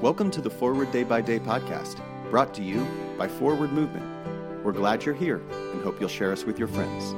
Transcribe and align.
Welcome 0.00 0.30
to 0.32 0.40
the 0.40 0.50
Forward 0.50 0.92
Day 0.92 1.02
by 1.02 1.20
Day 1.20 1.38
podcast, 1.38 2.00
brought 2.30 2.54
to 2.54 2.62
you 2.62 2.86
by 3.18 3.26
Forward 3.26 3.72
Movement. 3.72 4.04
We're 4.64 4.72
glad 4.72 5.04
you're 5.04 5.14
here 5.14 5.42
and 5.50 5.82
hope 5.82 6.00
you'll 6.00 6.08
share 6.08 6.32
us 6.32 6.44
with 6.44 6.58
your 6.58 6.68
friends. 6.68 7.14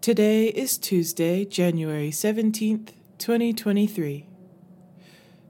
Today 0.00 0.46
is 0.46 0.78
Tuesday, 0.78 1.44
January 1.44 2.10
17th, 2.10 2.92
2023. 3.18 4.28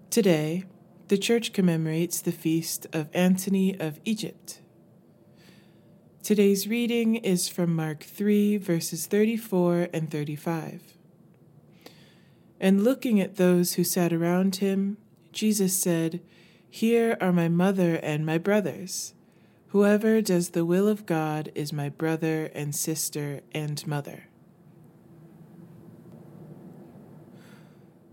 Today, 0.09 0.64
the 1.09 1.18
Church 1.18 1.52
commemorates 1.52 2.20
the 2.20 2.32
feast 2.32 2.86
of 2.93 3.09
Antony 3.14 3.79
of 3.79 4.00
Egypt. 4.05 4.60
Today's 6.20 6.66
reading 6.66 7.15
is 7.15 7.48
from 7.48 7.77
Mark 7.77 8.02
3, 8.02 8.56
verses 8.56 9.06
34 9.06 9.88
and 9.92 10.10
35. 10.10 10.95
And 12.59 12.82
looking 12.82 13.20
at 13.20 13.37
those 13.37 13.74
who 13.74 13.84
sat 13.84 14.12
around 14.12 14.56
him, 14.56 14.96
Jesus 15.30 15.80
said, 15.80 16.20
Here 16.69 17.16
are 17.20 17.32
my 17.32 17.48
mother 17.48 18.01
and 18.02 18.27
my 18.27 18.38
brothers. 18.38 19.15
Whoever 19.68 20.20
does 20.20 20.51
the 20.51 20.65
will 20.65 20.88
of 20.88 21.07
God 21.07 21.52
is 21.54 21.73
my 21.73 21.88
brother 21.88 22.51
and 22.52 22.74
sister 22.74 23.43
and 23.52 23.87
mother. 23.87 24.24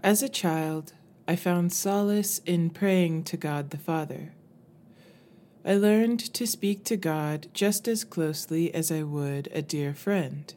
As 0.04 0.22
a 0.22 0.30
child, 0.30 0.94
I 1.26 1.38
found 1.38 1.72
solace 1.72 2.40
in 2.40 2.70
praying 2.70 3.24
to 3.26 3.38
God 3.38 3.70
the 3.70 3.78
Father. 3.78 4.34
I 5.66 5.76
learned 5.76 6.20
to 6.34 6.46
speak 6.46 6.84
to 6.86 6.98
God 6.98 7.48
just 7.54 7.88
as 7.88 8.04
closely 8.04 8.74
as 8.76 8.92
I 8.92 9.04
would 9.04 9.48
a 9.54 9.62
dear 9.62 9.94
friend. 9.94 10.54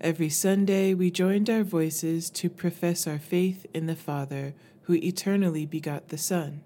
Every 0.00 0.28
Sunday, 0.28 0.92
we 0.92 1.12
joined 1.12 1.48
our 1.48 1.62
voices 1.62 2.30
to 2.30 2.50
profess 2.50 3.06
our 3.06 3.20
faith 3.20 3.66
in 3.72 3.86
the 3.86 3.94
Father 3.94 4.54
who 4.82 4.94
eternally 4.94 5.66
begot 5.66 6.08
the 6.08 6.18
Son. 6.18 6.62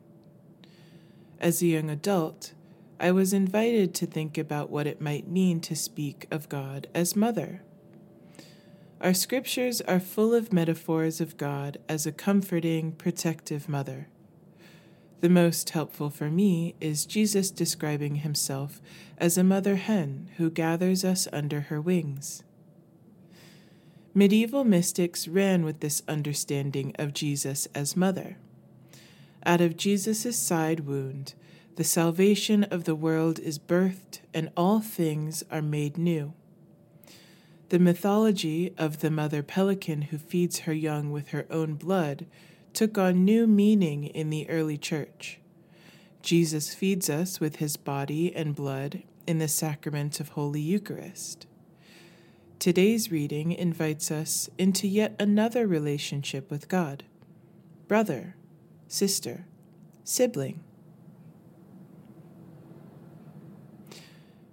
As 1.39 1.61
a 1.61 1.67
young 1.67 1.91
adult, 1.91 2.53
I 2.99 3.11
was 3.11 3.35
invited 3.35 3.95
to 3.97 4.07
think 4.07 4.39
about 4.39 4.71
what 4.71 4.87
it 4.87 5.01
might 5.01 5.29
mean 5.29 5.61
to 5.63 5.77
speak 5.77 6.27
of 6.31 6.49
God 6.49 6.87
as 6.95 7.17
Mother. 7.17 7.63
Our 9.03 9.15
scriptures 9.15 9.81
are 9.81 9.99
full 9.99 10.33
of 10.33 10.53
metaphors 10.53 11.21
of 11.21 11.37
God 11.37 11.79
as 11.89 12.07
a 12.07 12.13
comforting, 12.13 12.93
protective 12.93 13.69
mother. 13.69 14.07
The 15.21 15.29
most 15.29 15.71
helpful 15.71 16.09
for 16.09 16.31
me 16.31 16.77
is 16.81 17.05
Jesus 17.05 17.51
describing 17.51 18.17
himself 18.17 18.81
as 19.19 19.37
a 19.37 19.43
mother 19.43 19.75
hen 19.75 20.31
who 20.37 20.51
gathers 20.51 21.05
us 21.05 21.27
under 21.33 21.63
her 21.63 21.81
wings. 21.81 22.45
Medieval 24.15 24.63
mystics 24.63 25.27
ran 25.27 25.65
with 25.65 25.81
this 25.81 26.05
understanding 26.07 26.95
of 26.97 27.13
Jesus 27.13 27.67
as 27.75 27.97
mother. 27.97 28.37
Out 29.45 29.61
of 29.61 29.77
Jesus' 29.77 30.39
side 30.39 30.87
wound, 30.87 31.35
the 31.75 31.83
salvation 31.83 32.63
of 32.63 32.85
the 32.85 32.95
world 32.95 33.41
is 33.41 33.59
birthed 33.59 34.21
and 34.33 34.51
all 34.57 34.79
things 34.79 35.43
are 35.51 35.63
made 35.63 35.99
new. 35.99 36.35
The 37.73 37.79
mythology 37.79 38.75
of 38.77 39.01
the 39.01 39.11
mother 39.11 39.43
pelican 39.43 40.03
who 40.03 40.19
feeds 40.19 40.59
her 40.59 40.75
young 40.75 41.11
with 41.11 41.29
her 41.29 41.47
own 41.49 41.77
blood 41.77 42.27
took 42.75 42.99
on 42.99 43.25
new 43.25 43.47
meaning 43.47 44.05
in 44.05 44.29
the 44.29 44.47
early 44.51 44.77
church. 44.77 45.41
Jesus 46.21 46.75
feeds 46.75 47.09
us 47.09 47.41
with 47.41 47.57
his 47.57 47.79
body 47.79 48.37
and 48.37 48.55
blood 48.55 49.05
in 49.27 49.39
the 49.39 49.49
sacrament 49.49 50.21
of 50.21 50.29
Holy 50.29 50.61
Eucharist. 50.61 51.47
Today's 52.59 53.11
reading 53.11 53.53
invites 53.53 54.11
us 54.11 54.51
into 54.59 54.87
yet 54.87 55.17
another 55.19 55.67
relationship 55.67 56.51
with 56.51 56.69
God 56.69 57.05
brother, 57.89 58.37
sister, 58.87 59.47
sibling. 60.05 60.63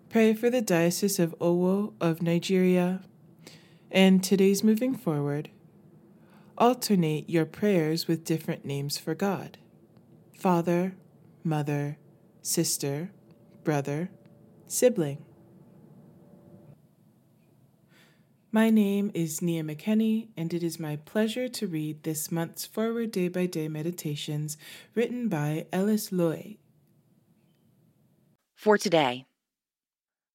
Pray 0.10 0.34
for 0.34 0.50
the 0.50 0.60
Diocese 0.62 1.20
of 1.20 1.38
Owo 1.38 1.94
of 2.02 2.24
Nigeria, 2.24 3.04
and 3.92 4.24
today's 4.24 4.64
moving 4.64 4.96
forward, 4.96 5.52
alternate 6.58 7.30
your 7.30 7.46
prayers 7.46 8.08
with 8.08 8.26
different 8.26 8.66
names 8.66 8.98
for 8.98 9.14
God 9.14 9.60
Father, 10.34 10.96
Mother, 11.44 12.00
Sister, 12.42 13.12
Brother, 13.64 14.10
Sibling. 14.66 15.24
My 18.52 18.72
name 18.72 19.12
is 19.14 19.44
Nia 19.44 19.62
McKenney, 19.62 20.30
and 20.36 20.56
it 20.56 20.64
is 20.64 20.80
my 20.80 20.96
pleasure 20.96 21.48
to 21.50 21.68
read 21.68 22.02
this 22.02 22.32
month's 22.32 22.66
Forward 22.66 23.12
Day 23.12 23.28
by 23.28 23.46
Day 23.46 23.68
Meditations 23.68 24.58
written 24.96 25.28
by 25.30 25.68
Ellis 25.72 26.12
Loy. 26.12 26.58
For 28.56 28.80
today, 28.80 29.28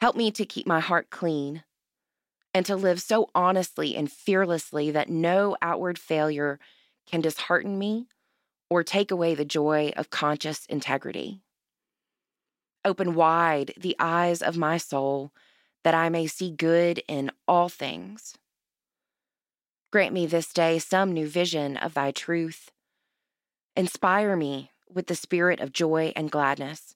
Help 0.00 0.16
me 0.16 0.30
to 0.30 0.44
keep 0.44 0.66
my 0.66 0.80
heart 0.80 1.10
clean 1.10 1.64
and 2.52 2.66
to 2.66 2.76
live 2.76 3.00
so 3.00 3.30
honestly 3.34 3.96
and 3.96 4.10
fearlessly 4.10 4.90
that 4.90 5.08
no 5.08 5.56
outward 5.62 5.98
failure 5.98 6.58
can 7.06 7.20
dishearten 7.20 7.78
me 7.78 8.08
or 8.68 8.82
take 8.82 9.10
away 9.10 9.34
the 9.34 9.44
joy 9.44 9.92
of 9.96 10.10
conscious 10.10 10.66
integrity. 10.66 11.40
Open 12.84 13.14
wide 13.14 13.72
the 13.78 13.96
eyes 13.98 14.42
of 14.42 14.56
my 14.56 14.76
soul 14.76 15.32
that 15.84 15.94
I 15.94 16.08
may 16.08 16.26
see 16.26 16.50
good 16.50 17.02
in 17.06 17.30
all 17.46 17.68
things. 17.68 18.36
Grant 19.92 20.12
me 20.12 20.26
this 20.26 20.52
day 20.52 20.78
some 20.78 21.12
new 21.12 21.28
vision 21.28 21.76
of 21.76 21.94
thy 21.94 22.10
truth. 22.10 22.70
Inspire 23.76 24.36
me 24.36 24.72
with 24.92 25.06
the 25.06 25.14
spirit 25.14 25.60
of 25.60 25.72
joy 25.72 26.12
and 26.16 26.30
gladness, 26.30 26.95